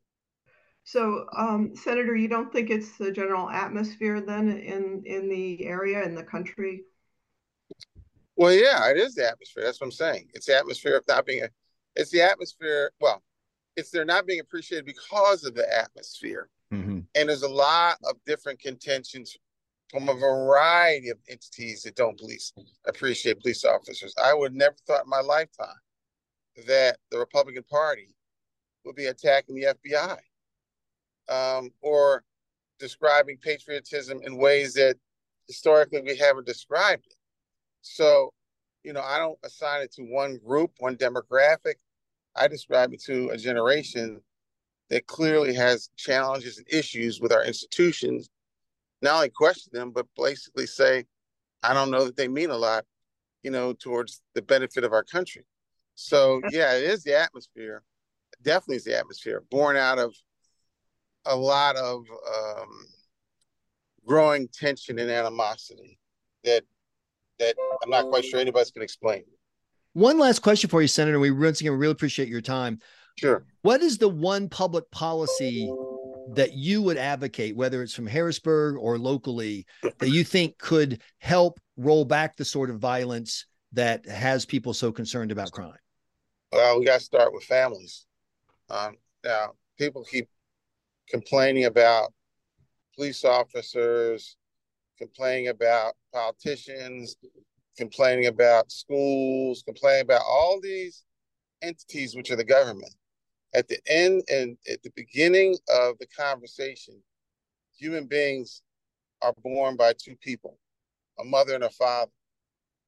So, 0.84 1.25
um, 1.38 1.75
Senator, 1.75 2.15
you 2.15 2.27
don't 2.27 2.51
think 2.51 2.70
it's 2.70 2.98
the 2.98 3.12
general 3.12 3.50
atmosphere 3.50 4.20
then 4.20 4.50
in 4.50 5.03
in 5.06 5.30
the 5.30 5.65
area 5.65 6.03
in 6.03 6.13
the 6.13 6.24
country? 6.24 6.84
Well, 8.36 8.51
yeah, 8.51 8.89
it 8.89 8.98
is 8.98 9.15
the 9.15 9.30
atmosphere. 9.30 9.63
That's 9.63 9.80
what 9.80 9.88
I'm 9.88 9.92
saying. 9.92 10.30
It's 10.34 10.48
the 10.48 10.58
atmosphere 10.58 10.98
of 10.98 11.06
not 11.08 11.25
being. 11.25 11.44
A, 11.44 11.50
it's 11.96 12.12
the 12.12 12.22
atmosphere. 12.22 12.92
Well, 13.00 13.24
it's 13.77 13.92
they're 13.92 14.03
not 14.03 14.27
being 14.27 14.42
appreciated 14.42 14.86
because 14.86 15.46
of 15.46 15.56
the 15.56 15.65
atmosphere. 15.74 16.50
Mm-hmm. 16.74 17.00
And 17.15 17.30
there's 17.30 17.44
a 17.44 17.50
lot 17.50 17.98
of 18.03 18.18
different 18.25 18.60
contentions 18.60 19.38
from 19.94 20.10
a 20.10 20.14
variety 20.16 21.10
of 21.10 21.20
entities 21.30 21.84
that 21.84 21.96
don't 21.96 22.18
police 22.18 22.52
appreciate 22.88 23.40
police 23.40 23.64
officers. 23.64 24.16
I 24.22 24.34
would 24.34 24.56
never 24.56 24.76
thought 24.88 25.04
in 25.04 25.10
my 25.10 25.22
lifetime 25.22 25.68
that 26.68 26.98
the 27.12 27.20
Republican 27.20 27.64
Party 27.70 28.16
would 28.86 28.96
be 28.96 29.06
attacking 29.06 29.56
the 29.56 29.76
FBI 29.76 30.18
um, 31.30 31.70
or 31.82 32.24
describing 32.80 33.38
patriotism 33.38 34.20
in 34.24 34.36
ways 34.36 34.74
that 34.74 34.98
historically 35.48 36.02
we 36.02 36.18
haven't 36.18 36.48
described 36.48 37.06
it. 37.06 37.16
So, 37.84 38.34
you 38.84 38.94
know, 38.94 39.02
I 39.02 39.20
don't 39.20 39.38
assign 39.44 39.84
it 39.84 39.94
to 39.94 40.02
one 40.02 40.40
group, 40.44 40.72
one 40.80 40.96
demographic. 40.96 41.76
I 42.36 42.48
describe 42.48 42.94
it 42.94 43.04
to 43.04 43.30
a 43.30 43.38
generation 43.38 44.22
that 44.90 45.06
clearly 45.06 45.54
has 45.54 45.90
challenges 45.98 46.58
and 46.58 46.68
issues 46.68 47.22
with 47.22 47.32
our 47.32 47.44
institutions. 47.44 48.30
Not 49.04 49.16
only 49.16 49.30
question 49.30 49.70
them, 49.74 49.92
but 49.92 50.08
basically 50.16 50.66
say, 50.66 51.04
I 51.62 51.74
don't 51.74 51.92
know 51.92 52.06
that 52.06 52.16
they 52.16 52.30
mean 52.30 52.52
a 52.52 52.58
lot, 52.58 52.86
you 53.44 53.52
know, 53.52 53.74
towards 53.74 54.22
the 54.34 54.42
benefit 54.42 54.86
of 54.86 54.94
our 54.94 55.04
country. 55.04 55.46
So 55.96 56.42
yeah, 56.52 56.74
it 56.74 56.86
is 56.86 57.04
the 57.04 57.20
atmosphere. 57.20 57.84
Definitely 58.42 58.78
is 58.78 58.86
the 58.86 58.98
atmosphere 58.98 59.44
born 59.52 59.76
out 59.76 60.00
of 60.00 60.16
a 61.26 61.36
lot 61.36 61.76
of 61.76 62.06
um, 62.34 62.70
growing 64.06 64.48
tension 64.48 64.98
and 64.98 65.12
animosity 65.12 66.00
that 66.46 66.64
that 67.40 67.56
I'm 67.84 67.90
not 67.90 68.10
quite 68.10 68.24
sure 68.24 68.40
anybody's 68.40 68.72
can 68.72 68.82
explain. 68.82 69.24
One 69.92 70.18
last 70.18 70.40
question 70.40 70.70
for 70.70 70.82
you, 70.82 70.88
Senator. 70.88 71.20
We 71.20 71.32
once 71.32 71.60
again 71.60 71.74
really 71.74 71.92
appreciate 71.92 72.30
your 72.30 72.42
time. 72.42 72.80
Sure. 73.20 73.46
What 73.64 73.82
is 73.82 73.98
the 73.98 74.10
one 74.10 74.48
public 74.48 74.90
policy 74.92 75.70
that 76.32 76.53
you 76.53 76.82
would 76.82 76.98
advocate, 76.98 77.56
whether 77.56 77.82
it's 77.84 77.94
from 77.94 78.08
Harrisburg 78.08 78.77
or 78.77 78.98
locally, 78.98 79.65
that 79.82 80.10
you 80.10 80.24
think 80.24 80.58
could 80.58 81.01
help 81.20 81.60
roll 81.77 82.06
back 82.06 82.36
the 82.36 82.46
sort 82.46 82.70
of 82.70 82.80
violence 82.80 83.46
that 83.74 84.06
has 84.06 84.46
people 84.46 84.74
so 84.74 84.92
concerned 84.92 85.32
about 85.32 85.51
crime? 85.51 85.74
Well, 86.51 86.80
we 86.80 86.86
got 86.86 87.00
to 87.00 87.06
start 87.06 87.34
with 87.34 87.44
families. 87.44 88.06
Um, 88.70 88.96
now, 89.24 89.53
people 89.77 90.03
keep 90.03 90.30
complaining 91.10 91.65
about 91.65 92.13
police 92.96 93.25
officers, 93.25 94.38
complaining 94.98 95.48
about 95.48 95.96
politicians, 96.13 97.15
complaining 97.77 98.27
about 98.27 98.72
schools, 98.72 99.63
complaining 99.65 100.03
about 100.03 100.22
all 100.27 100.60
these 100.62 101.03
entities 101.62 102.15
which 102.15 102.30
are 102.30 102.36
the 102.36 102.44
government. 102.44 102.94
At 103.56 103.68
the 103.68 103.78
end 103.88 104.24
and 104.30 104.58
at 104.72 104.82
the 104.84 104.92
beginning 104.96 105.58
of 105.70 105.98
the 106.00 106.08
conversation, 106.08 107.02
human 107.78 108.08
beings 108.08 108.62
are 109.22 109.34
born 109.44 109.76
by 109.76 109.94
two 109.94 110.16
people, 110.16 110.58
a 111.20 111.24
mother 111.24 111.54
and 111.56 111.64
a 111.64 111.70
father, 111.70 112.12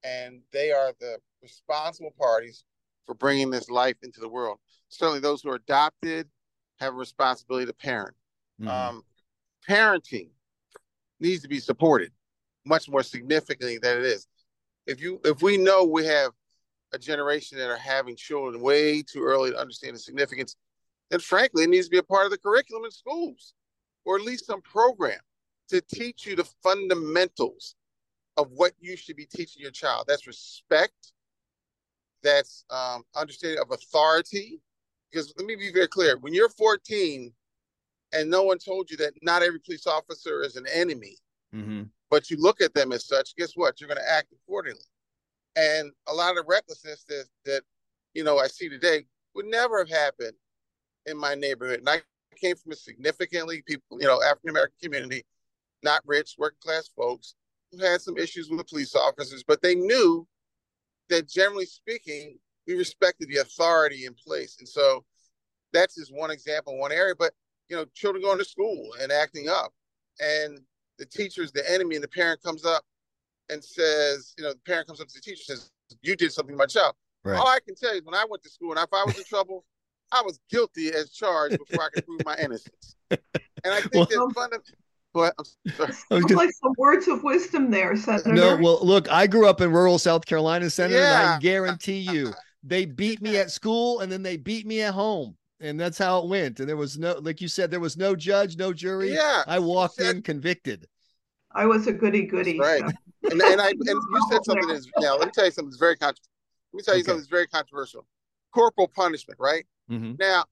and 0.04 0.40
they 0.52 0.72
are 0.72 0.92
the 1.00 1.18
responsible 1.42 2.12
parties 2.18 2.64
for 3.06 3.14
bringing 3.14 3.50
this 3.50 3.70
life 3.70 3.96
into 4.02 4.20
the 4.20 4.28
world. 4.28 4.58
Certainly, 4.88 5.20
those 5.20 5.42
who 5.42 5.50
are 5.50 5.56
adopted 5.56 6.28
have 6.80 6.94
a 6.94 6.96
responsibility 6.96 7.66
to 7.66 7.72
parent. 7.72 8.14
Mm-hmm. 8.60 8.68
Um, 8.68 9.02
parenting 9.68 10.30
needs 11.20 11.42
to 11.42 11.48
be 11.48 11.60
supported 11.60 12.12
much 12.64 12.88
more 12.88 13.02
significantly 13.02 13.78
than 13.78 13.98
it 13.98 14.04
is. 14.04 14.26
If 14.86 15.00
you 15.00 15.20
if 15.24 15.42
we 15.42 15.56
know 15.56 15.84
we 15.84 16.04
have 16.06 16.32
a 16.96 16.98
generation 16.98 17.58
that 17.58 17.70
are 17.70 17.76
having 17.76 18.16
children 18.16 18.60
way 18.60 19.02
too 19.02 19.22
early 19.22 19.50
to 19.50 19.58
understand 19.58 19.94
the 19.94 20.00
significance, 20.00 20.56
then 21.10 21.20
frankly 21.20 21.64
it 21.64 21.70
needs 21.70 21.86
to 21.86 21.90
be 21.90 21.98
a 21.98 22.02
part 22.02 22.24
of 22.24 22.32
the 22.32 22.38
curriculum 22.38 22.84
in 22.84 22.90
schools, 22.90 23.54
or 24.04 24.16
at 24.16 24.22
least 24.22 24.46
some 24.46 24.62
program 24.62 25.20
to 25.68 25.80
teach 25.80 26.26
you 26.26 26.34
the 26.34 26.48
fundamentals 26.62 27.76
of 28.36 28.50
what 28.50 28.72
you 28.80 28.96
should 28.96 29.16
be 29.16 29.26
teaching 29.26 29.62
your 29.62 29.70
child. 29.70 30.04
That's 30.08 30.26
respect. 30.26 31.12
That's 32.22 32.64
um, 32.70 33.04
understanding 33.14 33.60
of 33.60 33.70
authority. 33.70 34.60
Because 35.10 35.32
let 35.38 35.46
me 35.46 35.56
be 35.56 35.72
very 35.72 35.88
clear: 35.88 36.18
when 36.18 36.34
you're 36.34 36.48
14 36.48 37.32
and 38.12 38.30
no 38.30 38.42
one 38.42 38.58
told 38.58 38.90
you 38.90 38.96
that 38.98 39.12
not 39.22 39.42
every 39.42 39.60
police 39.60 39.86
officer 39.86 40.42
is 40.42 40.56
an 40.56 40.66
enemy, 40.72 41.16
mm-hmm. 41.54 41.82
but 42.10 42.30
you 42.30 42.36
look 42.38 42.60
at 42.60 42.74
them 42.74 42.92
as 42.92 43.06
such, 43.06 43.34
guess 43.36 43.52
what? 43.54 43.80
You're 43.80 43.88
going 43.88 44.00
to 44.00 44.10
act 44.10 44.32
accordingly. 44.32 44.80
And 45.56 45.90
a 46.06 46.12
lot 46.12 46.36
of 46.36 46.44
recklessness 46.46 47.04
that 47.08 47.24
that 47.46 47.62
you 48.14 48.22
know 48.22 48.38
I 48.38 48.46
see 48.46 48.68
today 48.68 49.06
would 49.34 49.46
never 49.46 49.78
have 49.78 49.88
happened 49.88 50.34
in 51.06 51.16
my 51.16 51.34
neighborhood. 51.34 51.80
And 51.80 51.88
I 51.88 52.02
came 52.36 52.56
from 52.56 52.72
a 52.72 52.76
significantly 52.76 53.62
people, 53.66 53.98
you 54.00 54.06
know, 54.06 54.22
African 54.22 54.50
American 54.50 54.76
community, 54.82 55.24
not 55.82 56.02
rich, 56.06 56.34
working 56.38 56.58
class 56.60 56.90
folks 56.96 57.34
who 57.72 57.84
had 57.84 58.00
some 58.00 58.16
issues 58.16 58.48
with 58.48 58.58
the 58.58 58.64
police 58.64 58.94
officers, 58.94 59.42
but 59.46 59.62
they 59.62 59.74
knew 59.74 60.26
that 61.08 61.28
generally 61.28 61.66
speaking, 61.66 62.38
we 62.66 62.74
respected 62.74 63.28
the 63.28 63.38
authority 63.38 64.06
in 64.06 64.14
place. 64.14 64.56
And 64.58 64.68
so 64.68 65.04
that's 65.72 65.96
just 65.96 66.14
one 66.14 66.30
example, 66.30 66.78
one 66.78 66.92
area. 66.92 67.14
But 67.18 67.32
you 67.68 67.76
know, 67.76 67.84
children 67.94 68.22
going 68.22 68.38
to 68.38 68.44
school 68.44 68.90
and 69.00 69.10
acting 69.10 69.48
up, 69.48 69.72
and 70.20 70.60
the 70.98 71.06
teacher's 71.06 71.52
the 71.52 71.68
enemy, 71.70 71.96
and 71.96 72.04
the 72.04 72.08
parent 72.08 72.42
comes 72.42 72.64
up 72.64 72.84
and 73.50 73.62
says, 73.62 74.34
you 74.36 74.44
know, 74.44 74.52
the 74.52 74.58
parent 74.66 74.86
comes 74.86 75.00
up 75.00 75.08
to 75.08 75.14
the 75.14 75.20
teacher 75.20 75.42
says, 75.44 75.70
"You 76.02 76.16
did 76.16 76.32
something 76.32 76.54
to 76.54 76.58
my 76.58 76.66
child." 76.66 76.94
Right. 77.24 77.38
All 77.38 77.46
I 77.46 77.58
can 77.64 77.74
tell 77.74 77.92
you 77.92 77.98
is 77.98 78.04
when 78.04 78.14
I 78.14 78.24
went 78.28 78.42
to 78.44 78.50
school, 78.50 78.72
and 78.72 78.80
if 78.80 78.92
I 78.92 79.04
was 79.04 79.16
in 79.18 79.24
trouble, 79.28 79.64
I 80.12 80.22
was 80.22 80.38
guilty 80.50 80.92
as 80.92 81.10
charged 81.10 81.58
before 81.58 81.84
I 81.84 81.88
could 81.92 82.06
prove 82.06 82.24
my 82.24 82.36
innocence. 82.36 82.96
And 83.10 83.20
I 83.64 83.80
think 83.80 83.94
well, 83.94 84.04
that's 84.04 84.34
fundamental. 84.34 84.62
But 85.12 85.34
Sounds 86.10 86.30
like 86.30 86.50
some 86.62 86.74
words 86.76 87.08
of 87.08 87.22
wisdom 87.22 87.70
there, 87.70 87.96
Senator. 87.96 88.34
No, 88.34 88.58
well, 88.60 88.78
look, 88.82 89.10
I 89.10 89.26
grew 89.26 89.48
up 89.48 89.62
in 89.62 89.72
rural 89.72 89.98
South 89.98 90.26
Carolina, 90.26 90.68
Senator, 90.68 91.00
yeah. 91.00 91.20
and 91.20 91.28
I 91.30 91.38
guarantee 91.38 92.00
you, 92.00 92.34
they 92.62 92.84
beat 92.84 93.22
me 93.22 93.38
at 93.38 93.50
school 93.50 94.00
and 94.00 94.12
then 94.12 94.22
they 94.22 94.36
beat 94.36 94.66
me 94.66 94.82
at 94.82 94.92
home 94.92 95.36
and 95.60 95.78
that's 95.80 95.98
how 95.98 96.18
it 96.18 96.28
went. 96.28 96.60
And 96.60 96.68
there 96.68 96.76
was 96.76 96.98
no, 96.98 97.18
like 97.20 97.40
you 97.40 97.48
said, 97.48 97.70
there 97.70 97.80
was 97.80 97.96
no 97.96 98.14
judge, 98.14 98.56
no 98.56 98.72
jury. 98.72 99.14
Yeah, 99.14 99.42
I 99.46 99.58
walked 99.58 99.96
said, 99.96 100.16
in 100.16 100.22
convicted. 100.22 100.86
I 101.56 101.66
was 101.66 101.86
a 101.86 101.92
goody 101.92 102.26
goody. 102.26 102.58
Right, 102.58 102.82
and, 102.82 103.40
and 103.42 103.60
I 103.60 103.68
and 103.70 103.80
you 103.86 104.26
said 104.30 104.44
something 104.44 104.68
that's 104.68 104.86
now. 104.98 105.16
Let 105.16 105.26
me 105.26 105.32
tell 105.32 105.46
you 105.46 105.50
something 105.50 105.70
that's 105.70 105.80
very 105.80 105.96
controversial. 105.96 106.30
Let 106.72 106.76
me 106.76 106.82
tell 106.82 106.94
you 106.94 107.00
okay. 107.00 107.06
something 107.06 107.20
that's 107.20 107.30
very 107.30 107.46
controversial. 107.46 108.06
Corporal 108.52 108.88
punishment, 108.88 109.38
right? 109.40 109.66
Mm-hmm. 109.90 110.14
Now, 110.18 110.44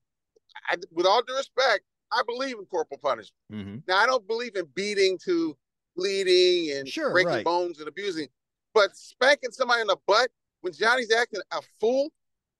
I, 0.71 0.77
with 0.93 1.07
all 1.07 1.23
due 1.23 1.37
respect, 1.37 1.85
I 2.13 2.23
believe 2.27 2.59
in 2.59 2.65
corporal 2.67 2.99
punishment. 2.99 3.43
Mm-hmm. 3.53 3.77
Now, 3.87 3.99
I 3.99 4.07
don't 4.07 4.27
believe 4.27 4.57
in 4.57 4.67
beating 4.75 5.19
to 5.25 5.57
bleeding 5.97 6.77
and 6.77 6.89
sure, 6.89 7.13
breaking 7.13 7.33
right. 7.33 7.45
bones 7.45 7.79
and 7.79 7.89
abusing, 7.89 8.29
but 8.73 8.97
spanking 8.97 9.51
somebody 9.51 9.83
in 9.83 9.87
the 9.87 9.97
butt 10.07 10.29
when 10.63 10.73
Johnny's 10.73 11.13
acting 11.13 11.41
a 11.53 11.61
fool 11.81 12.11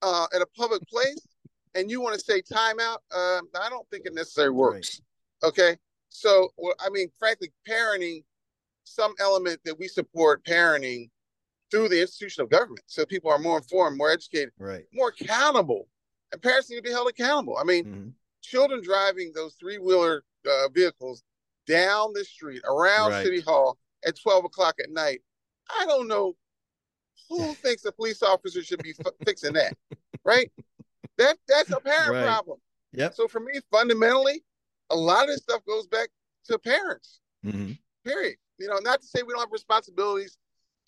uh, 0.03 0.27
at 0.35 0.43
a 0.43 0.47
public 0.57 0.83
place 0.89 1.27
and 1.75 1.91
you 1.91 2.01
want 2.01 2.19
to 2.19 2.25
say 2.25 2.43
timeout, 2.43 2.99
uh, 3.15 3.41
I 3.61 3.69
don't 3.69 3.89
think 3.91 4.07
it 4.07 4.15
necessarily 4.15 4.55
works. 4.55 5.01
Right. 5.43 5.49
Okay. 5.49 5.77
So, 6.11 6.51
well, 6.57 6.75
I 6.79 6.91
mean, 6.91 7.09
frankly, 7.19 7.51
parenting, 7.69 8.23
some 8.85 9.15
element 9.19 9.61
that 9.65 9.79
we 9.79 9.89
support 9.89 10.45
parenting 10.45 11.11
through 11.71 11.89
the 11.89 12.01
institution 12.01 12.43
of 12.43 12.51
government. 12.51 12.85
So 12.87 13.05
people 13.05 13.31
are 13.31 13.39
more 13.39 13.59
informed, 13.59 13.97
more 13.97 14.11
educated, 14.11 14.53
right. 14.59 14.85
more 14.93 15.09
accountable. 15.09 15.89
And 16.33 16.41
parents 16.41 16.71
need 16.71 16.77
to 16.77 16.83
be 16.83 16.91
held 16.91 17.09
accountable. 17.09 17.57
I 17.59 17.65
mean, 17.65 17.85
mm-hmm. 17.85 18.09
children 18.43 18.83
driving 18.83 19.33
those 19.35 19.55
three 19.55 19.79
wheeler 19.79 20.25
uh, 20.49 20.69
vehicles 20.69 21.23
down 21.67 22.13
the 22.15 22.25
street 22.25 22.63
around 22.69 23.11
right. 23.11 23.25
City 23.25 23.41
Hall 23.41 23.79
at 24.07 24.21
12 24.21 24.45
o'clock 24.45 24.77
at 24.81 24.91
night. 24.91 25.21
I 25.81 25.87
don't 25.87 26.09
know 26.09 26.37
who 27.29 27.55
thinks 27.55 27.85
a 27.85 27.93
police 27.93 28.23
officer 28.23 28.63
should 28.63 28.83
be 28.83 28.95
f- 29.05 29.13
fixing 29.25 29.55
that, 29.55 29.77
right? 30.25 30.51
That 31.19 31.37
that's 31.49 31.71
a 31.71 31.81
parent 31.81 32.13
right. 32.13 32.25
problem. 32.25 32.59
yeah 32.93 33.11
So 33.11 33.29
for 33.29 33.41
me, 33.41 33.61
fundamentally, 33.71 34.45
a 34.91 34.97
lot 34.97 35.25
of 35.25 35.29
this 35.29 35.43
stuff 35.43 35.65
goes 35.67 35.87
back 35.87 36.09
to 36.47 36.59
parents. 36.59 37.21
Mm-hmm. 37.45 37.73
Period. 38.05 38.37
You 38.59 38.69
know, 38.69 38.79
not 38.83 39.01
to 39.01 39.07
say 39.07 39.23
we 39.23 39.33
don't 39.33 39.41
have 39.41 39.53
responsibilities 39.53 40.37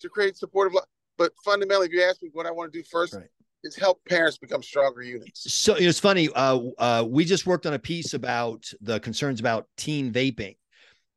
to 0.01 0.09
create 0.09 0.37
supportive, 0.37 0.79
but 1.17 1.31
fundamentally, 1.43 1.87
if 1.87 1.93
you 1.93 2.03
ask 2.03 2.21
me 2.21 2.29
what 2.31 2.45
I 2.45 2.51
want 2.51 2.71
to 2.71 2.79
do 2.79 2.83
first, 2.89 3.13
right. 3.13 3.25
it's 3.63 3.75
helped 3.75 4.07
parents 4.07 4.37
become 4.37 4.63
stronger 4.63 5.01
units. 5.01 5.51
So 5.51 5.75
it's 5.75 5.99
funny. 5.99 6.29
Uh, 6.33 6.59
uh, 6.77 7.05
we 7.07 7.25
just 7.25 7.45
worked 7.45 7.65
on 7.65 7.73
a 7.73 7.79
piece 7.79 8.13
about 8.13 8.71
the 8.81 8.99
concerns 8.99 9.39
about 9.39 9.67
teen 9.77 10.11
vaping. 10.13 10.55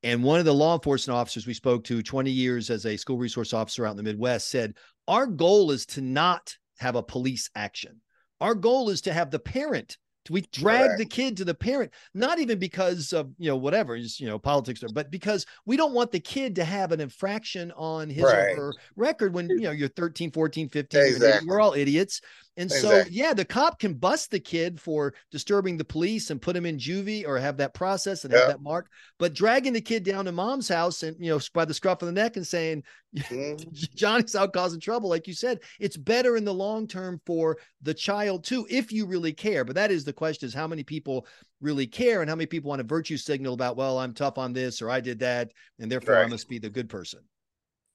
And 0.03 0.25
one 0.25 0.39
of 0.39 0.47
the 0.47 0.55
law 0.55 0.75
enforcement 0.75 1.19
officers 1.19 1.47
we 1.47 1.53
spoke 1.53 1.85
to, 1.85 2.03
20 2.03 2.31
years 2.31 2.71
as 2.71 2.87
a 2.87 2.97
school 2.97 3.19
resource 3.19 3.53
officer 3.53 3.87
out 3.87 3.91
in 3.91 3.97
the 3.99 4.03
Midwest, 4.03 4.49
said, 4.49 4.75
Our 5.07 5.27
goal 5.27 5.71
is 5.73 5.85
to 5.87 6.01
not 6.01 6.57
have 6.79 6.97
a 6.97 7.03
police 7.03 7.51
action. 7.55 8.01
Our 8.41 8.55
goal 8.55 8.89
is 8.89 9.03
to 9.03 9.13
have 9.13 9.31
the 9.31 9.39
parent 9.39 9.99
we 10.29 10.43
drag 10.53 10.87
Correct. 10.87 10.99
the 10.99 11.07
kid 11.07 11.37
to 11.39 11.45
the 11.45 11.55
parent, 11.55 11.93
not 12.13 12.39
even 12.39 12.59
because 12.59 13.13
of 13.13 13.31
you 13.39 13.49
know 13.49 13.57
whatever, 13.57 13.99
just 13.99 14.21
you 14.21 14.27
know 14.27 14.39
politics, 14.39 14.83
but 14.93 15.11
because 15.11 15.47
we 15.65 15.77
don't 15.77 15.95
want 15.95 16.13
the 16.13 16.21
kid 16.21 16.55
to 16.57 16.65
have 16.65 16.93
an 16.93 17.01
infraction 17.01 17.73
on 17.77 18.11
his 18.11 18.25
right. 18.25 18.53
or 18.53 18.57
her 18.57 18.73
record 18.97 19.33
when 19.33 19.49
you 19.49 19.61
know 19.61 19.71
you're 19.71 19.89
13, 19.89 20.31
14, 20.31 20.69
15. 20.69 21.01
Exactly. 21.01 21.49
We're 21.49 21.61
all 21.61 21.73
idiots. 21.73 22.21
And 22.61 22.71
exactly. 22.71 23.05
so, 23.05 23.09
yeah, 23.11 23.33
the 23.33 23.47
cop 23.47 23.79
can 23.79 23.95
bust 23.95 24.31
the 24.31 24.39
kid 24.39 24.79
for 24.79 25.15
disturbing 25.31 25.79
the 25.79 25.85
police 25.85 26.29
and 26.29 26.43
put 26.43 26.55
him 26.55 26.67
in 26.67 26.77
juvie 26.77 27.27
or 27.27 27.39
have 27.39 27.57
that 27.57 27.73
process 27.73 28.25
and 28.25 28.35
have 28.35 28.49
that 28.49 28.61
mark. 28.61 28.91
But 29.19 29.33
dragging 29.33 29.73
the 29.73 29.81
kid 29.81 30.05
down 30.05 30.27
to 30.27 30.33
mom's 30.33 30.69
house 30.69 31.03
and, 31.03 31.17
you 31.19 31.31
know, 31.31 31.41
by 31.55 31.65
the 31.65 31.73
scruff 31.73 32.03
of 32.03 32.07
the 32.07 32.13
neck 32.13 32.37
and 32.37 32.47
saying, 32.47 32.83
mm-hmm. 33.17 33.67
Johnny's 33.97 34.37
out 34.37 34.53
causing 34.53 34.79
trouble, 34.79 35.09
like 35.09 35.27
you 35.27 35.33
said, 35.33 35.61
it's 35.79 35.97
better 35.97 36.37
in 36.37 36.45
the 36.45 36.53
long 36.53 36.87
term 36.87 37.19
for 37.25 37.57
the 37.81 37.95
child 37.95 38.45
too, 38.45 38.67
if 38.69 38.93
you 38.93 39.07
really 39.07 39.33
care. 39.33 39.65
But 39.65 39.77
that 39.77 39.91
is 39.91 40.05
the 40.05 40.13
question 40.13 40.47
is 40.47 40.53
how 40.53 40.67
many 40.67 40.83
people 40.83 41.27
really 41.63 41.87
care 41.87 42.21
and 42.21 42.29
how 42.29 42.37
many 42.37 42.45
people 42.45 42.69
want 42.69 42.83
a 42.83 42.85
virtue 42.85 43.17
signal 43.17 43.55
about, 43.55 43.79
well, 43.79 43.99
I'm 43.99 44.13
tough 44.13 44.37
on 44.37 44.53
this 44.53 44.83
or 44.83 44.91
I 44.91 45.01
did 45.01 45.21
that. 45.21 45.51
And 45.79 45.91
therefore 45.91 46.17
right. 46.17 46.27
I 46.27 46.29
must 46.29 46.47
be 46.47 46.59
the 46.59 46.69
good 46.69 46.91
person. 46.91 47.21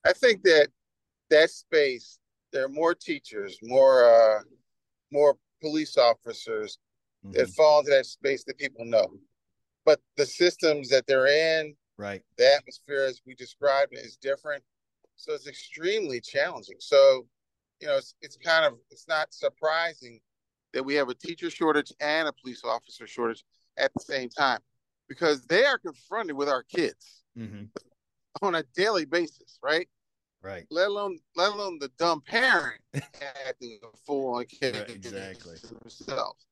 I 0.04 0.14
think 0.14 0.42
that 0.42 0.70
that 1.30 1.52
space, 1.52 2.18
there 2.56 2.64
are 2.64 2.70
more 2.70 2.96
teachers, 2.96 3.60
more, 3.62 4.06
uh, 4.06 4.40
more 5.12 5.36
police 5.62 5.98
officers 5.98 6.80
mm-hmm. 7.24 7.34
that 7.34 7.50
fall 7.50 7.80
into 7.80 7.92
that 7.92 8.06
space 8.06 8.46
that 8.46 8.58
people 8.58 8.86
know. 8.86 9.08
But 9.84 10.00
the 10.16 10.26
systems 10.26 10.88
that 10.90 11.06
they're 11.06 11.28
in, 11.28 11.76
right, 11.98 12.22
the 12.38 12.56
atmosphere 12.56 13.04
as 13.04 13.22
we 13.28 13.36
described 13.36 13.92
it 13.92 14.06
is 14.06 14.16
different. 14.16 14.64
So 15.18 15.34
it's 15.34 15.48
extremely 15.48 16.22
challenging. 16.22 16.78
So, 16.80 17.28
you 17.82 17.88
know, 17.88 17.98
it's, 17.98 18.16
it's 18.22 18.38
kind 18.38 18.66
of 18.66 18.80
it's 18.90 19.08
not 19.08 19.34
surprising 19.34 20.22
that 20.74 20.84
we 20.84 20.96
have 20.96 21.10
a 21.10 21.14
teacher 21.14 21.50
shortage 21.50 21.92
and 22.00 22.28
a 22.30 22.34
police 22.34 22.64
officer 22.64 23.06
shortage 23.06 23.44
at 23.78 23.92
the 23.94 24.04
same 24.04 24.30
time 24.30 24.60
because 25.10 25.46
they 25.46 25.66
are 25.66 25.78
confronted 25.78 26.38
with 26.38 26.48
our 26.48 26.64
kids 26.64 27.24
mm-hmm. 27.38 27.66
on 28.42 28.56
a 28.56 28.64
daily 28.76 29.06
basis, 29.06 29.60
right? 29.62 29.90
Right. 30.46 30.68
Let 30.70 30.90
alone 30.90 31.18
let 31.36 31.52
alone 31.54 31.80
the 31.80 31.90
dumb 31.98 32.22
parent 32.22 32.80
acting 33.48 33.80
a 33.84 33.98
fool 34.06 34.36
on 34.36 34.46
kids 34.46 34.78
right, 34.78 34.90
exactly 34.92 35.56
themselves. 35.82 36.46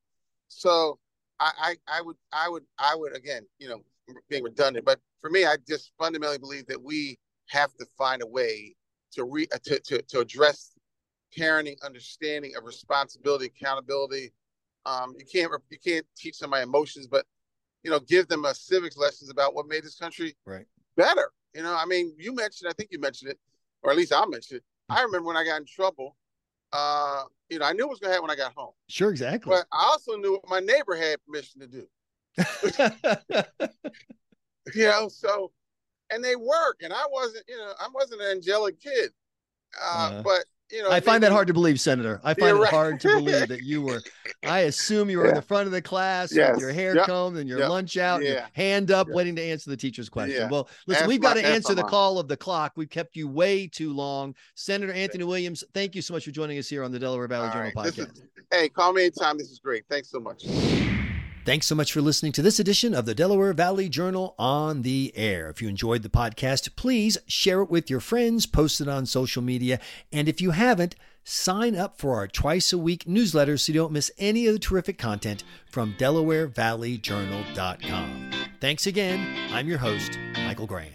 So 0.48 0.98
I, 1.38 1.76
I 1.88 1.98
I 1.98 2.02
would 2.02 2.16
I 2.32 2.48
would 2.48 2.64
I 2.76 2.96
would 2.96 3.16
again, 3.16 3.46
you 3.60 3.68
know, 3.68 3.82
being 4.28 4.42
redundant, 4.42 4.84
but 4.84 4.98
for 5.20 5.30
me, 5.30 5.44
I 5.44 5.56
just 5.68 5.92
fundamentally 5.96 6.38
believe 6.38 6.66
that 6.66 6.82
we 6.82 7.20
have 7.50 7.72
to 7.74 7.86
find 7.96 8.20
a 8.20 8.26
way 8.26 8.74
to 9.12 9.24
re 9.24 9.46
uh, 9.54 9.58
to 9.62 9.78
to, 9.78 10.02
to 10.02 10.18
address 10.18 10.72
parenting 11.38 11.80
understanding 11.84 12.56
of 12.56 12.64
responsibility, 12.64 13.46
accountability. 13.46 14.32
Um, 14.86 15.14
you 15.16 15.24
can't 15.24 15.52
you 15.70 15.78
can't 15.78 16.04
teach 16.16 16.34
somebody 16.34 16.64
emotions, 16.64 17.06
but 17.06 17.26
you 17.84 17.92
know, 17.92 18.00
give 18.00 18.26
them 18.26 18.44
a 18.44 18.56
civics 18.56 18.96
lessons 18.96 19.30
about 19.30 19.54
what 19.54 19.68
made 19.68 19.84
this 19.84 19.94
country 19.94 20.34
right 20.46 20.66
better. 20.96 21.30
You 21.54 21.62
know, 21.62 21.76
I 21.78 21.86
mean, 21.86 22.12
you 22.18 22.34
mentioned, 22.34 22.68
I 22.68 22.72
think 22.72 22.90
you 22.90 22.98
mentioned 22.98 23.30
it, 23.30 23.38
or 23.84 23.92
at 23.92 23.96
least 23.96 24.12
I 24.12 24.24
mentioned 24.26 24.58
it. 24.58 24.64
I 24.88 25.02
remember 25.02 25.28
when 25.28 25.36
I 25.36 25.44
got 25.44 25.60
in 25.60 25.66
trouble. 25.66 26.16
Uh, 26.72 27.22
you 27.48 27.60
know, 27.60 27.66
I 27.66 27.72
knew 27.72 27.84
what 27.84 27.90
was 27.90 28.00
going 28.00 28.10
to 28.10 28.14
happen 28.14 28.28
when 28.28 28.36
I 28.36 28.40
got 28.40 28.52
home. 28.54 28.72
Sure, 28.88 29.10
exactly. 29.10 29.50
But 29.50 29.66
I 29.70 29.84
also 29.84 30.16
knew 30.16 30.32
what 30.32 30.48
my 30.48 30.60
neighbor 30.60 30.96
had 30.96 31.18
permission 31.24 31.60
to 31.60 31.68
do. 31.68 31.86
you 34.74 34.84
know, 34.86 35.08
so 35.08 35.52
and 36.10 36.24
they 36.24 36.36
work, 36.36 36.80
and 36.82 36.92
I 36.92 37.04
wasn't, 37.10 37.44
you 37.48 37.56
know, 37.56 37.72
I 37.78 37.88
wasn't 37.92 38.22
an 38.22 38.28
angelic 38.28 38.80
kid. 38.80 39.10
Uh, 39.80 39.86
uh-huh. 39.86 40.22
But 40.24 40.44
you 40.70 40.82
know, 40.82 40.90
I 40.90 41.00
find 41.00 41.22
that 41.22 41.30
hard 41.30 41.46
to 41.48 41.52
believe, 41.52 41.78
Senator. 41.78 42.20
I 42.24 42.34
find 42.34 42.58
right. 42.58 42.68
it 42.68 42.70
hard 42.70 43.00
to 43.00 43.08
believe 43.08 43.48
that 43.48 43.62
you 43.62 43.82
were. 43.82 44.00
I 44.44 44.60
assume 44.60 45.10
you 45.10 45.18
were 45.18 45.24
yeah. 45.24 45.30
in 45.30 45.36
the 45.36 45.42
front 45.42 45.66
of 45.66 45.72
the 45.72 45.82
class 45.82 46.34
yes. 46.34 46.52
with 46.52 46.60
your 46.60 46.72
hair 46.72 46.96
yep. 46.96 47.06
combed 47.06 47.36
and 47.36 47.48
your 47.48 47.58
yep. 47.60 47.68
lunch 47.68 47.96
out, 47.96 48.22
yeah. 48.22 48.30
your 48.30 48.42
hand 48.54 48.90
up, 48.90 49.06
yep. 49.08 49.14
waiting 49.14 49.36
to 49.36 49.42
answer 49.42 49.70
the 49.70 49.76
teacher's 49.76 50.08
question. 50.08 50.48
Well, 50.48 50.68
listen, 50.86 51.06
we've 51.06 51.20
got 51.20 51.34
to 51.34 51.46
answer 51.46 51.74
the 51.74 51.84
call 51.84 52.18
of 52.18 52.28
the 52.28 52.36
clock. 52.36 52.72
We've 52.76 52.90
kept 52.90 53.14
you 53.14 53.28
way 53.28 53.66
too 53.66 53.92
long, 53.92 54.34
Senator 54.54 54.92
Anthony 54.92 55.24
Williams. 55.24 55.64
Thank 55.74 55.94
you 55.94 56.02
so 56.02 56.14
much 56.14 56.24
for 56.24 56.30
joining 56.30 56.58
us 56.58 56.68
here 56.68 56.82
on 56.82 56.92
the 56.92 56.98
Delaware 56.98 57.28
Valley 57.28 57.48
All 57.48 57.52
Journal 57.52 57.72
right. 57.76 57.86
podcast. 57.92 58.14
Is, 58.14 58.22
hey, 58.50 58.68
call 58.68 58.92
me 58.92 59.02
anytime. 59.02 59.38
This 59.38 59.50
is 59.50 59.58
great. 59.58 59.84
Thanks 59.88 60.10
so 60.10 60.20
much. 60.20 60.44
Thanks 61.44 61.66
so 61.66 61.74
much 61.74 61.92
for 61.92 62.00
listening 62.00 62.32
to 62.32 62.42
this 62.42 62.58
edition 62.58 62.94
of 62.94 63.04
the 63.04 63.14
Delaware 63.14 63.52
Valley 63.52 63.90
Journal 63.90 64.34
on 64.38 64.80
the 64.80 65.12
air. 65.14 65.50
If 65.50 65.60
you 65.60 65.68
enjoyed 65.68 66.02
the 66.02 66.08
podcast, 66.08 66.74
please 66.74 67.18
share 67.26 67.60
it 67.60 67.68
with 67.68 67.90
your 67.90 68.00
friends, 68.00 68.46
post 68.46 68.80
it 68.80 68.88
on 68.88 69.04
social 69.04 69.42
media, 69.42 69.78
and 70.10 70.26
if 70.26 70.40
you 70.40 70.52
haven't, 70.52 70.96
sign 71.22 71.76
up 71.76 71.98
for 71.98 72.14
our 72.14 72.26
twice 72.26 72.72
a 72.72 72.78
week 72.78 73.06
newsletter 73.06 73.58
so 73.58 73.72
you 73.72 73.78
don't 73.78 73.92
miss 73.92 74.10
any 74.18 74.46
of 74.46 74.54
the 74.54 74.58
terrific 74.58 74.96
content 74.96 75.44
from 75.66 75.94
DelawareValleyJournal.com. 75.98 78.30
Thanks 78.58 78.86
again. 78.86 79.52
I'm 79.52 79.68
your 79.68 79.78
host, 79.78 80.18
Michael 80.46 80.66
Graham. 80.66 80.94